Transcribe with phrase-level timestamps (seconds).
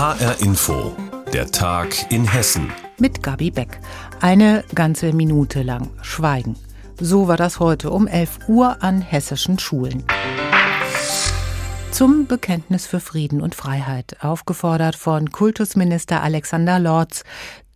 [0.00, 0.96] HR Info,
[1.30, 2.72] der Tag in Hessen.
[2.96, 3.80] Mit Gabi Beck.
[4.18, 6.56] Eine ganze Minute lang Schweigen.
[6.98, 10.02] So war das heute um 11 Uhr an hessischen Schulen.
[12.00, 17.24] Zum Bekenntnis für Frieden und Freiheit, aufgefordert von Kultusminister Alexander Lorz,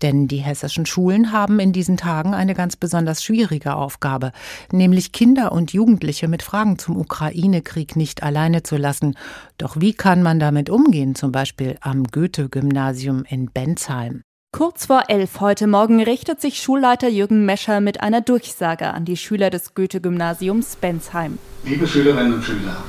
[0.00, 4.32] denn die hessischen Schulen haben in diesen Tagen eine ganz besonders schwierige Aufgabe,
[4.72, 9.14] nämlich Kinder und Jugendliche mit Fragen zum Ukraine-Krieg nicht alleine zu lassen.
[9.58, 14.22] Doch wie kann man damit umgehen, zum Beispiel am Goethe-Gymnasium in Bensheim?
[14.52, 19.18] Kurz vor elf heute Morgen richtet sich Schulleiter Jürgen Mescher mit einer Durchsage an die
[19.18, 21.36] Schüler des Goethe-Gymnasiums Bensheim.
[21.63, 22.82] Liebe Schülerinnen und Schüler,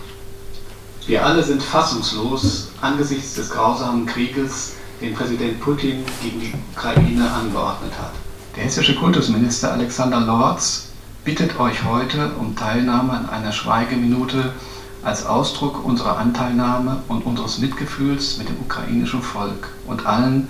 [1.08, 7.92] wir alle sind fassungslos angesichts des grausamen Krieges, den Präsident Putin gegen die Ukraine angeordnet
[8.00, 8.14] hat.
[8.56, 10.90] Der hessische Kultusminister Alexander Lorz
[11.24, 14.54] bittet euch heute um Teilnahme an einer Schweigeminute
[15.04, 20.50] als Ausdruck unserer Anteilnahme und unseres Mitgefühls mit dem ukrainischen Volk und allen,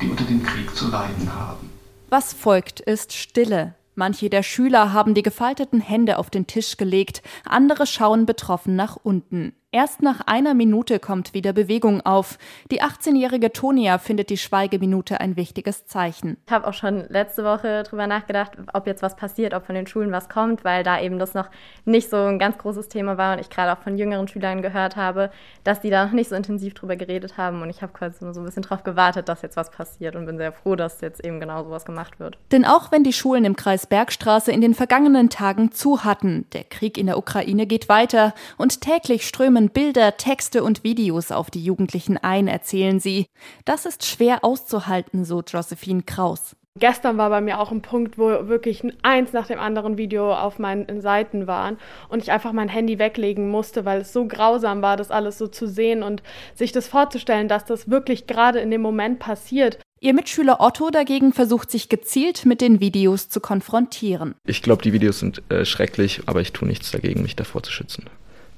[0.00, 1.70] die unter dem Krieg zu leiden haben.
[2.08, 3.74] Was folgt, ist Stille.
[3.94, 8.96] Manche der Schüler haben die gefalteten Hände auf den Tisch gelegt, andere schauen betroffen nach
[9.02, 9.54] unten.
[9.74, 12.36] Erst nach einer Minute kommt wieder Bewegung auf.
[12.70, 16.36] Die 18-jährige Tonia findet die Schweigeminute ein wichtiges Zeichen.
[16.46, 19.86] Ich habe auch schon letzte Woche darüber nachgedacht, ob jetzt was passiert, ob von den
[19.86, 21.48] Schulen was kommt, weil da eben das noch
[21.86, 24.96] nicht so ein ganz großes Thema war und ich gerade auch von jüngeren Schülern gehört
[24.96, 25.30] habe,
[25.64, 28.34] dass die da noch nicht so intensiv drüber geredet haben und ich habe quasi nur
[28.34, 31.24] so ein bisschen darauf gewartet, dass jetzt was passiert und bin sehr froh, dass jetzt
[31.24, 32.36] eben genau sowas gemacht wird.
[32.50, 36.64] Denn auch wenn die Schulen im Kreis Bergstraße in den vergangenen Tagen zu hatten, der
[36.64, 41.50] Krieg in der Ukraine geht weiter und täglich strömen strömen Bilder, Texte und Videos auf
[41.50, 43.26] die Jugendlichen ein, erzählen sie.
[43.64, 46.56] Das ist schwer auszuhalten, so Josephine Kraus.
[46.78, 50.58] Gestern war bei mir auch ein Punkt, wo wirklich eins nach dem anderen Video auf
[50.58, 51.76] meinen Seiten waren
[52.08, 55.48] und ich einfach mein Handy weglegen musste, weil es so grausam war, das alles so
[55.48, 56.22] zu sehen und
[56.54, 59.78] sich das vorzustellen, dass das wirklich gerade in dem Moment passiert.
[60.00, 64.34] Ihr Mitschüler Otto dagegen versucht sich gezielt mit den Videos zu konfrontieren.
[64.46, 67.70] Ich glaube, die Videos sind äh, schrecklich, aber ich tue nichts dagegen, mich davor zu
[67.70, 68.06] schützen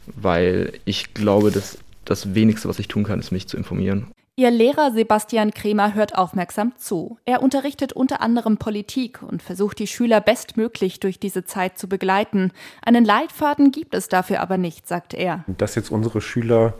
[0.07, 4.09] weil ich glaube, dass das Wenigste, was ich tun kann, ist, mich zu informieren.
[4.37, 7.19] Ihr Lehrer Sebastian Kremer hört aufmerksam zu.
[7.25, 12.51] Er unterrichtet unter anderem Politik und versucht die Schüler bestmöglich durch diese Zeit zu begleiten.
[12.85, 15.45] Einen Leitfaden gibt es dafür aber nicht, sagt er.
[15.47, 16.75] Dass jetzt unsere Schüler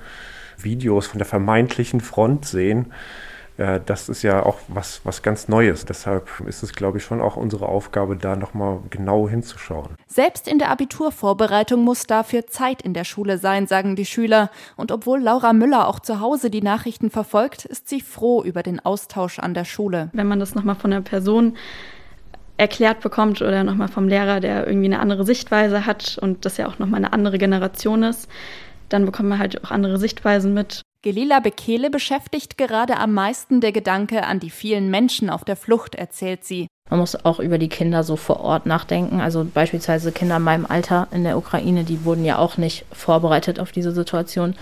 [0.59, 2.93] Videos von der vermeintlichen Front sehen,
[3.57, 5.85] äh, das ist ja auch was, was ganz Neues.
[5.85, 9.95] Deshalb ist es, glaube ich, schon auch unsere Aufgabe, da nochmal genau hinzuschauen.
[10.07, 14.51] Selbst in der Abiturvorbereitung muss dafür Zeit in der Schule sein, sagen die Schüler.
[14.77, 18.81] Und obwohl Laura Müller auch zu Hause die Nachrichten verfolgt, ist sie froh über den
[18.81, 20.11] Austausch an der Schule.
[20.13, 21.57] Wenn man das nochmal von einer Person
[22.57, 26.69] erklärt bekommt oder nochmal vom Lehrer, der irgendwie eine andere Sichtweise hat und das ja
[26.69, 28.29] auch nochmal eine andere Generation ist,
[28.89, 30.83] dann bekommt man halt auch andere Sichtweisen mit.
[31.05, 35.95] Gelila Bekele beschäftigt gerade am meisten der Gedanke an die vielen Menschen auf der Flucht,
[35.95, 36.67] erzählt sie.
[36.89, 39.21] Man muss auch über die Kinder so vor Ort nachdenken.
[39.21, 43.61] Also beispielsweise Kinder in meinem Alter in der Ukraine, die wurden ja auch nicht vorbereitet
[43.61, 44.55] auf diese Situation.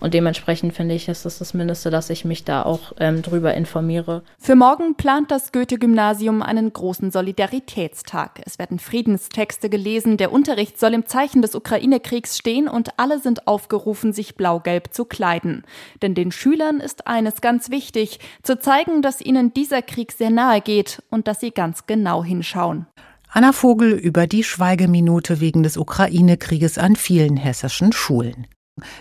[0.00, 3.54] Und dementsprechend finde ich, ist das das Mindeste, dass ich mich da auch ähm, drüber
[3.54, 4.22] informiere.
[4.38, 8.40] Für morgen plant das Goethe-Gymnasium einen großen Solidaritätstag.
[8.44, 13.46] Es werden Friedenstexte gelesen, der Unterricht soll im Zeichen des Ukraine-Kriegs stehen und alle sind
[13.46, 15.64] aufgerufen, sich blau-gelb zu kleiden.
[16.00, 20.62] Denn den Schülern ist eines ganz wichtig, zu zeigen, dass ihnen dieser Krieg sehr nahe
[20.62, 22.86] geht und dass sie ganz genau hinschauen.
[23.32, 28.46] Anna Vogel über die Schweigeminute wegen des Ukraine-Krieges an vielen hessischen Schulen.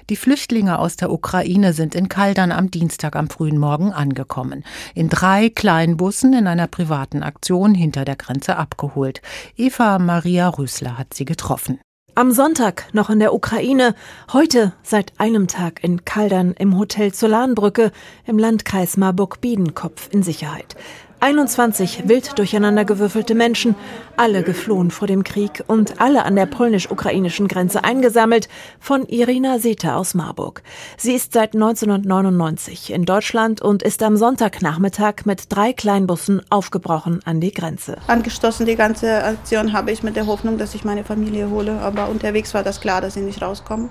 [0.09, 4.63] Die Flüchtlinge aus der Ukraine sind in Kaldern am Dienstag am frühen Morgen angekommen.
[4.95, 9.21] In drei Kleinbussen in einer privaten Aktion hinter der Grenze abgeholt.
[9.57, 11.79] Eva Maria Rösler hat sie getroffen.
[12.15, 13.95] Am Sonntag noch in der Ukraine,
[14.33, 17.91] heute seit einem Tag in Kaldern im Hotel Solanbrücke
[18.25, 20.75] im Landkreis Marburg-Biedenkopf in Sicherheit.
[21.21, 23.75] 21 wild durcheinandergewürfelte Menschen,
[24.15, 28.47] alle geflohen vor dem Krieg und alle an der polnisch-ukrainischen Grenze eingesammelt,
[28.79, 30.63] von Irina Seta aus Marburg.
[30.97, 37.41] Sie ist seit 1999 in Deutschland und ist am Sonntagnachmittag mit drei Kleinbussen aufgebrochen an
[37.41, 37.97] die Grenze.
[38.07, 42.07] Angestoßen die ganze Aktion habe ich mit der Hoffnung, dass ich meine Familie hole, aber
[42.07, 43.89] unterwegs war das klar, dass sie nicht rauskommen.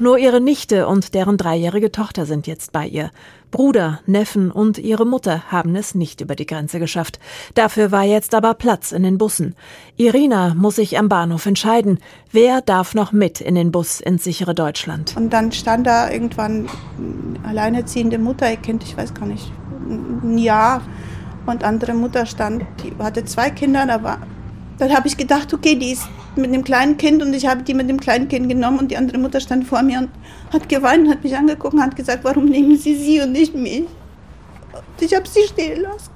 [0.00, 3.10] Nur ihre Nichte und deren dreijährige Tochter sind jetzt bei ihr.
[3.50, 7.18] Bruder, Neffen und ihre Mutter haben es nicht über die Grenze geschafft.
[7.54, 9.56] Dafür war jetzt aber Platz in den Bussen.
[9.96, 11.98] Irina muss sich am Bahnhof entscheiden,
[12.30, 15.16] wer darf noch mit in den Bus ins sichere Deutschland.
[15.16, 16.68] Und dann stand da irgendwann
[17.42, 19.50] alleinerziehende Mutter, ihr kennt, ich weiß gar nicht,
[19.88, 20.82] ein Jahr.
[21.46, 24.18] Und andere Mutter stand, die hatte zwei Kinder, aber
[24.78, 27.74] dann habe ich gedacht, okay, die ist mit dem kleinen Kind und ich habe die
[27.74, 30.10] mit dem kleinen Kind genommen und die andere Mutter stand vor mir und
[30.52, 33.84] hat geweint, hat mich angeguckt und hat gesagt, warum nehmen Sie sie und nicht mich?
[35.00, 36.10] Ich habe sie stehen lassen.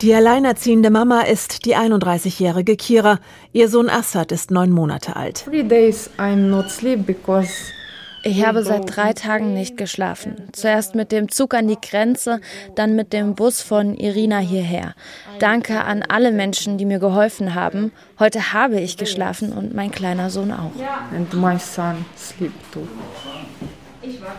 [0.00, 3.18] Die alleinerziehende Mama ist die 31-jährige Kira.
[3.52, 5.44] Ihr Sohn Assad ist neun Monate alt.
[8.22, 10.48] Ich habe seit drei Tagen nicht geschlafen.
[10.52, 12.40] Zuerst mit dem Zug an die Grenze,
[12.74, 14.94] dann mit dem Bus von Irina hierher.
[15.38, 17.92] Danke an alle Menschen, die mir geholfen haben.
[18.18, 20.72] Heute habe ich geschlafen und mein kleiner Sohn auch.
[21.14, 22.86] And my son sleep too.
[24.02, 24.34] Ich war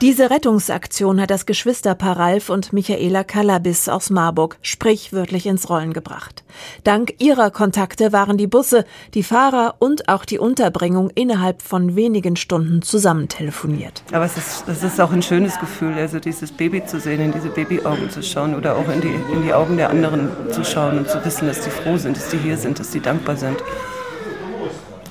[0.00, 6.42] diese Rettungsaktion hat das Geschwisterpaar Ralf und Michaela Kalabis aus Marburg sprichwörtlich ins Rollen gebracht.
[6.84, 12.36] Dank ihrer Kontakte waren die Busse, die Fahrer und auch die Unterbringung innerhalb von wenigen
[12.36, 14.02] Stunden zusammentelefoniert.
[14.10, 17.32] Aber es ist, es ist auch ein schönes Gefühl, also dieses Baby zu sehen, in
[17.32, 20.96] diese Babyaugen zu schauen oder auch in die, in die Augen der anderen zu schauen
[20.96, 23.62] und zu wissen, dass die froh sind, dass die hier sind, dass die dankbar sind.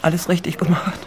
[0.01, 0.99] Alles richtig gemacht.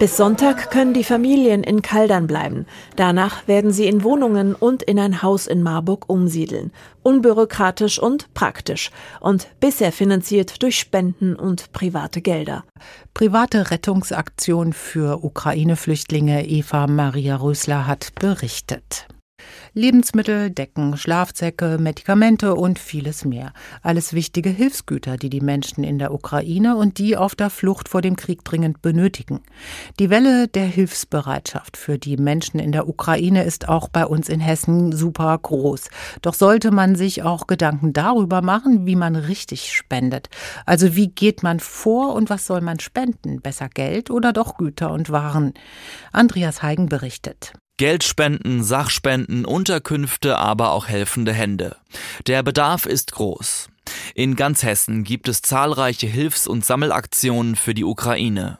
[0.00, 2.64] Bis Sonntag können die Familien in Kaldern bleiben.
[2.96, 6.72] Danach werden sie in Wohnungen und in ein Haus in Marburg umsiedeln.
[7.02, 8.90] Unbürokratisch und praktisch.
[9.20, 12.64] Und bisher finanziert durch Spenden und private Gelder.
[13.12, 19.06] Private Rettungsaktion für Ukraine-Flüchtlinge Eva Maria Rösler hat berichtet.
[19.74, 23.52] Lebensmittel, Decken, Schlafsäcke, Medikamente und vieles mehr.
[23.82, 28.02] Alles wichtige Hilfsgüter, die die Menschen in der Ukraine und die auf der Flucht vor
[28.02, 29.40] dem Krieg dringend benötigen.
[29.98, 34.40] Die Welle der Hilfsbereitschaft für die Menschen in der Ukraine ist auch bei uns in
[34.40, 35.90] Hessen super groß.
[36.22, 40.28] Doch sollte man sich auch Gedanken darüber machen, wie man richtig spendet.
[40.66, 43.40] Also wie geht man vor und was soll man spenden?
[43.40, 45.54] Besser Geld oder doch Güter und Waren?
[46.12, 47.52] Andreas Heigen berichtet.
[47.80, 51.78] Geldspenden, Sachspenden, Unterkünfte, aber auch helfende Hände.
[52.26, 53.70] Der Bedarf ist groß.
[54.14, 58.58] In ganz Hessen gibt es zahlreiche Hilfs- und Sammelaktionen für die Ukraine.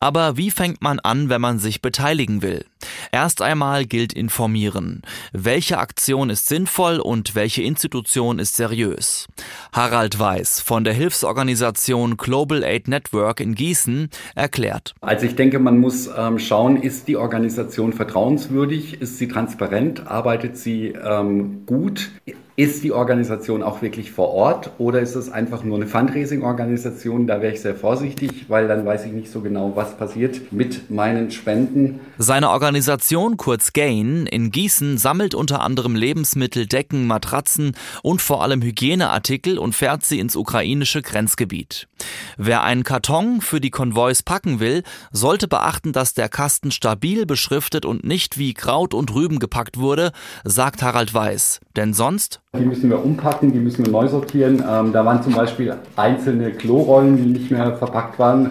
[0.00, 2.64] Aber wie fängt man an, wenn man sich beteiligen will?
[3.10, 5.02] Erst einmal gilt informieren.
[5.32, 9.26] Welche Aktion ist sinnvoll und welche Institution ist seriös?
[9.72, 14.94] Harald Weiß von der Hilfsorganisation Global Aid Network in Gießen erklärt.
[15.00, 20.56] Also ich denke, man muss ähm, schauen, ist die Organisation vertrauenswürdig, ist sie transparent, arbeitet
[20.56, 22.10] sie ähm, gut,
[22.56, 27.26] ist die Organisation auch wirklich vor Ort oder ist es einfach nur eine Fundraising-Organisation?
[27.26, 30.90] Da wäre ich sehr vorsichtig, weil dann weiß ich nicht so genau, was passiert mit
[30.90, 32.00] meinen Spenden.
[32.18, 37.72] Seine Organisation, kurz Gain, in Gießen sammelt unter anderem Lebensmittel, Decken, Matratzen
[38.02, 41.88] und vor allem Hygieneartikel und fährt sie ins ukrainische Grenzgebiet.
[42.36, 47.84] Wer einen Karton für die Konvois packen will, sollte beachten, dass der Kasten stabil beschriftet
[47.84, 50.12] und nicht wie Kraut und Rüben gepackt wurde,
[50.44, 51.60] sagt Harald Weiß.
[51.76, 54.62] Denn sonst die müssen wir umpacken, die müssen wir neu sortieren.
[54.68, 58.50] Ähm, da waren zum Beispiel einzelne Klorollen, die nicht mehr verpackt waren,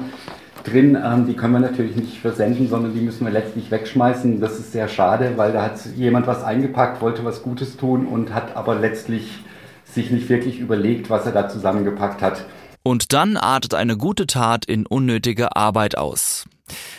[0.63, 0.97] drin.
[1.03, 4.39] Ähm, die können wir natürlich nicht versenden, sondern die müssen wir letztlich wegschmeißen.
[4.39, 8.33] Das ist sehr schade, weil da hat jemand was eingepackt, wollte was Gutes tun und
[8.33, 9.39] hat aber letztlich
[9.85, 12.45] sich nicht wirklich überlegt, was er da zusammengepackt hat.
[12.83, 16.45] Und dann artet eine gute Tat in unnötige Arbeit aus.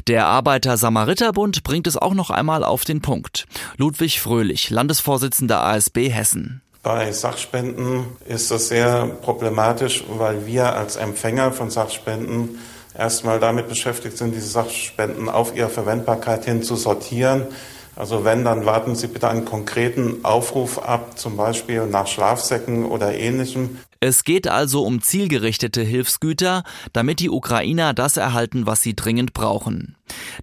[0.06, 3.46] Der Arbeiter-Samariter-Bund bringt es auch noch einmal auf den Punkt.
[3.76, 6.62] Ludwig Fröhlich, Landesvorsitzender ASB Hessen.
[6.82, 12.58] Bei Sachspenden ist das sehr problematisch, weil wir als Empfänger von Sachspenden
[12.96, 17.46] erstmal damit beschäftigt sind, diese Sachspenden auf ihre Verwendbarkeit hin zu sortieren.
[17.94, 23.14] Also wenn, dann warten Sie bitte einen konkreten Aufruf ab, zum Beispiel nach Schlafsäcken oder
[23.14, 23.78] ähnlichem.
[24.04, 29.94] Es geht also um zielgerichtete Hilfsgüter, damit die Ukrainer das erhalten, was sie dringend brauchen.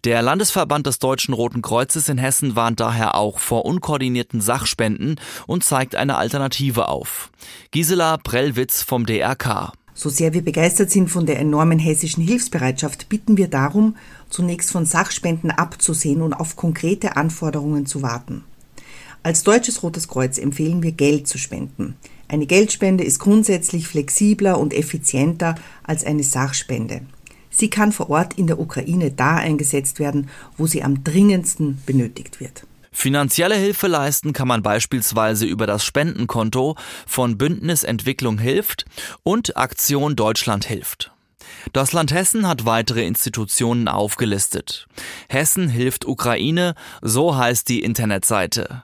[0.05, 5.65] Der Landesverband des Deutschen Roten Kreuzes in Hessen warnt daher auch vor unkoordinierten Sachspenden und
[5.65, 7.31] zeigt eine Alternative auf.
[7.71, 9.73] Gisela Prellwitz vom DRK.
[9.93, 13.97] So sehr wir begeistert sind von der enormen hessischen Hilfsbereitschaft, bitten wir darum,
[14.29, 18.45] zunächst von Sachspenden abzusehen und auf konkrete Anforderungen zu warten.
[19.21, 21.95] Als Deutsches Rotes Kreuz empfehlen wir Geld zu spenden.
[22.29, 27.01] Eine Geldspende ist grundsätzlich flexibler und effizienter als eine Sachspende.
[27.49, 32.39] Sie kann vor Ort in der Ukraine da eingesetzt werden, wo sie am dringendsten benötigt
[32.39, 32.65] wird.
[32.91, 38.85] Finanzielle Hilfe leisten kann man beispielsweise über das Spendenkonto von Bündnis Entwicklung hilft
[39.23, 41.11] und Aktion Deutschland hilft.
[41.73, 44.87] Das Land Hessen hat weitere Institutionen aufgelistet.
[45.27, 48.83] Hessen hilft Ukraine, so heißt die Internetseite.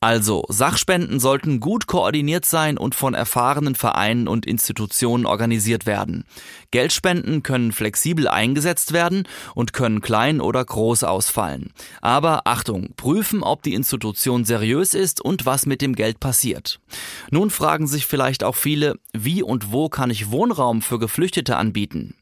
[0.00, 6.24] Also, Sachspenden sollten gut koordiniert sein und von erfahrenen Vereinen und Institutionen organisiert werden.
[6.70, 11.72] Geldspenden können flexibel eingesetzt werden und können klein oder groß ausfallen.
[12.00, 16.80] Aber Achtung, prüfen, ob die Institution seriös ist und was mit dem Geld passiert.
[17.30, 22.14] Nun fragen sich vielleicht auch viele, wie und wo kann ich Wohnraum für Geflüchtete anbieten?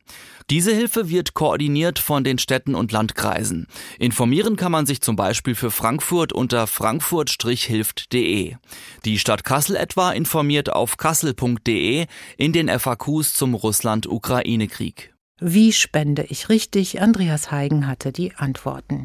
[0.50, 3.66] Diese Hilfe wird koordiniert von den Städten und Landkreisen.
[3.98, 8.56] Informieren kann man sich zum Beispiel für Frankfurt unter frankfurt-hilft.de.
[9.04, 12.06] Die Stadt Kassel etwa informiert auf kassel.de
[12.38, 15.12] in den FAQs zum Russland-Ukraine-Krieg.
[15.40, 17.00] Wie spende ich richtig?
[17.00, 19.04] Andreas Heigen hatte die Antworten.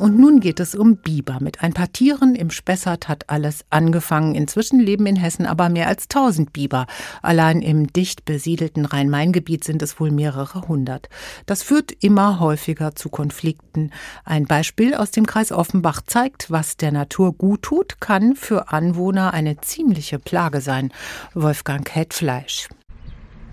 [0.00, 1.40] Und nun geht es um Biber.
[1.42, 4.34] Mit ein paar Tieren im Spessart hat alles angefangen.
[4.34, 6.86] Inzwischen leben in Hessen aber mehr als 1000 Biber.
[7.20, 11.10] Allein im dicht besiedelten Rhein-Main-Gebiet sind es wohl mehrere hundert.
[11.44, 13.90] Das führt immer häufiger zu Konflikten.
[14.24, 19.34] Ein Beispiel aus dem Kreis Offenbach zeigt, was der Natur gut tut, kann für Anwohner
[19.34, 20.92] eine ziemliche Plage sein.
[21.34, 22.68] Wolfgang Hetfleisch.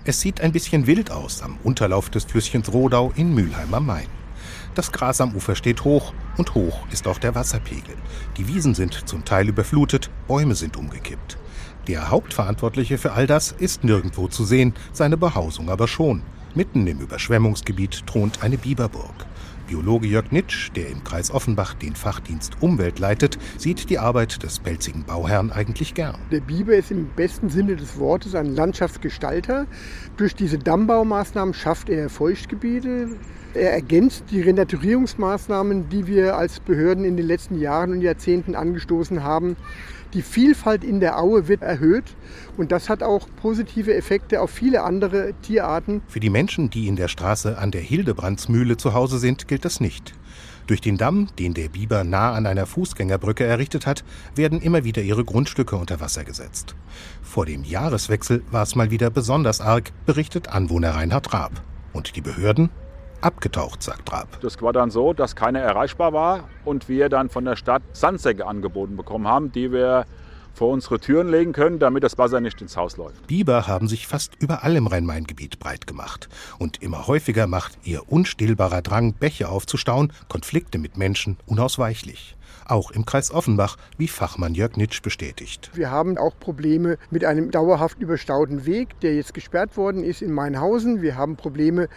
[0.06, 4.08] Es sieht ein bisschen wild aus am Unterlauf des Flüsschens Rodau in Mülheim am Main.
[4.78, 7.96] Das Gras am Ufer steht hoch und hoch ist auch der Wasserpegel.
[8.38, 11.40] Die Wiesen sind zum Teil überflutet, Bäume sind umgekippt.
[11.88, 16.22] Der Hauptverantwortliche für all das ist nirgendwo zu sehen, seine Behausung aber schon.
[16.54, 19.26] Mitten im Überschwemmungsgebiet thront eine Biberburg.
[19.66, 24.60] Biologe Jörg Nitsch, der im Kreis Offenbach den Fachdienst Umwelt leitet, sieht die Arbeit des
[24.60, 26.20] pelzigen Bauherrn eigentlich gern.
[26.32, 29.66] Der Biber ist im besten Sinne des Wortes ein Landschaftsgestalter.
[30.18, 33.18] Durch diese Dammbaumaßnahmen schafft er Feuchtgebiete,
[33.54, 39.24] er ergänzt die Renaturierungsmaßnahmen, die wir als Behörden in den letzten Jahren und Jahrzehnten angestoßen
[39.24, 39.56] haben.
[40.14, 42.16] Die Vielfalt in der Aue wird erhöht
[42.56, 46.02] und das hat auch positive Effekte auf viele andere Tierarten.
[46.08, 49.82] Für die Menschen, die in der Straße an der Hildebrandsmühle zu Hause sind, gilt das
[49.82, 50.14] nicht.
[50.66, 54.04] Durch den Damm, den der Biber nah an einer Fußgängerbrücke errichtet hat,
[54.36, 56.76] werden immer wieder ihre Grundstücke unter Wasser gesetzt.
[57.22, 61.64] Vor dem Jahreswechsel war es mal wieder besonders arg, berichtet Anwohner Reinhard Raab.
[61.94, 62.70] Und die Behörden?
[63.22, 64.40] Abgetaucht, sagt Raab.
[64.42, 68.46] Das war dann so, dass keiner erreichbar war und wir dann von der Stadt Sandsäcke
[68.46, 70.06] angeboten bekommen haben, die wir
[70.54, 73.28] vor unsere Türen legen können, damit das Wasser nicht ins Haus läuft.
[73.28, 76.30] Biber haben sich fast überall im Rhein-Main-Gebiet breit gemacht.
[76.58, 82.37] Und immer häufiger macht ihr unstillbarer Drang, Bäche aufzustauen, Konflikte mit Menschen unausweichlich.
[82.66, 85.72] Auch im Kreis Offenbach, wie Fachmann Jörg Nitsch bestätigt.
[85.74, 90.32] Wir haben auch Probleme mit einem dauerhaft überstauten Weg, der jetzt gesperrt worden ist in
[90.32, 91.02] Mainhausen.
[91.02, 91.88] Wir haben Probleme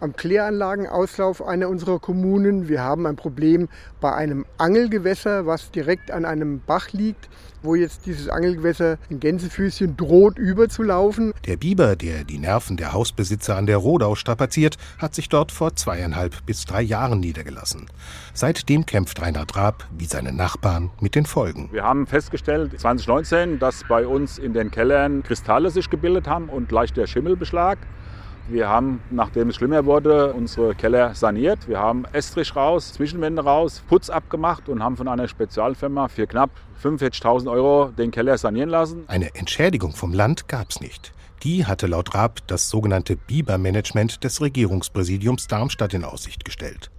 [0.00, 2.68] am Kläranlagenauslauf einer unserer Kommunen.
[2.68, 3.68] Wir haben ein Problem
[4.00, 7.28] bei einem Angelgewässer, was direkt an einem Bach liegt,
[7.62, 11.32] wo jetzt dieses Angelgewässer in Gänsefüßchen droht überzulaufen.
[11.46, 15.76] Der Biber, der die Nerven der Hausbesitzer an der Rodau strapaziert, hat sich dort vor
[15.76, 17.86] zweieinhalb bis drei Jahren niedergelassen.
[18.32, 21.68] Seitdem kämpft Reinhard Raab wie seine Nachbarn mit den Folgen.
[21.72, 26.72] Wir haben festgestellt 2019, dass bei uns in den Kellern Kristalle sich gebildet haben und
[26.72, 27.78] leichter Schimmelbeschlag.
[28.48, 31.68] Wir haben, nachdem es schlimmer wurde, unsere Keller saniert.
[31.68, 36.50] Wir haben Estrich raus, Zwischenwände raus, Putz abgemacht und haben von einer Spezialfirma für knapp
[36.82, 39.04] 45.000 Euro den Keller sanieren lassen.
[39.06, 41.12] Eine Entschädigung vom Land gab es nicht.
[41.44, 46.90] Die hatte laut Raab das sogenannte Biber-Management des Regierungspräsidiums Darmstadt in Aussicht gestellt.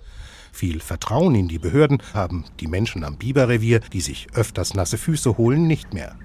[0.51, 5.37] Viel Vertrauen in die Behörden haben die Menschen am Biberrevier, die sich öfters nasse Füße
[5.37, 6.15] holen, nicht mehr.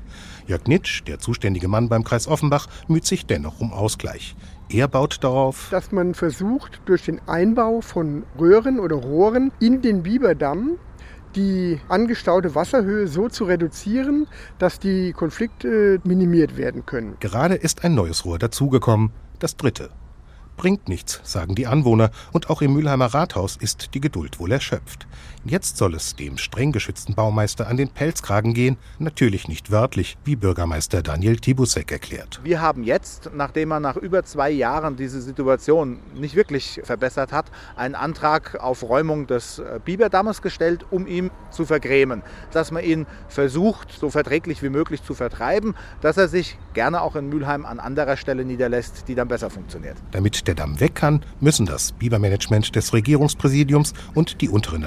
[0.47, 4.37] Jörg Nitsch, der zuständige Mann beim Kreis Offenbach, müht sich dennoch um Ausgleich.
[4.68, 10.02] Er baut darauf, dass man versucht, durch den Einbau von Röhren oder Rohren in den
[10.02, 10.78] Biberdamm
[11.35, 14.26] die angestaute Wasserhöhe so zu reduzieren,
[14.59, 17.16] dass die Konflikte minimiert werden können.
[17.21, 19.90] Gerade ist ein neues Rohr dazugekommen, das dritte
[20.56, 25.06] bringt nichts, sagen die Anwohner, und auch im Mülheimer Rathaus ist die Geduld wohl erschöpft.
[25.49, 30.35] Jetzt soll es dem streng geschützten Baumeister an den Pelzkragen gehen, natürlich nicht wörtlich, wie
[30.35, 32.41] Bürgermeister Daniel Tibusek erklärt.
[32.43, 37.53] Wir haben jetzt, nachdem man nach über zwei Jahren diese Situation nicht wirklich verbessert hat,
[37.76, 42.23] einen Antrag auf Räumung des äh, Biberdammes gestellt, um ihn zu vergrämen.
[42.53, 47.15] Dass man ihn versucht, so verträglich wie möglich zu vertreiben, dass er sich gerne auch
[47.15, 49.97] in Mülheim an anderer Stelle niederlässt, die dann besser funktioniert.
[50.11, 54.79] Damit der Damm weg kann, müssen das Bibermanagement des Regierungspräsidiums und die untere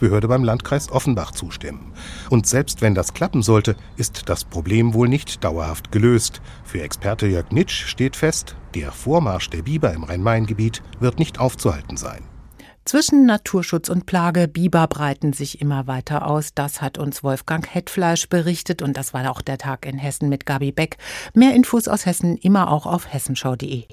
[0.00, 1.92] Naturschutzbehörde beim Landkreis Offenbach zustimmen.
[2.30, 6.40] Und selbst wenn das klappen sollte, ist das Problem wohl nicht dauerhaft gelöst.
[6.64, 11.96] Für Experte Jörg Nitsch steht fest, der Vormarsch der Biber im Rhein-Main-Gebiet wird nicht aufzuhalten
[11.96, 12.22] sein.
[12.86, 16.54] Zwischen Naturschutz und Plage Biber breiten sich immer weiter aus.
[16.54, 20.46] Das hat uns Wolfgang Hetfleisch berichtet und das war auch der Tag in Hessen mit
[20.46, 20.96] Gabi Beck.
[21.34, 23.84] Mehr Infos aus Hessen immer auch auf hessenschau.de.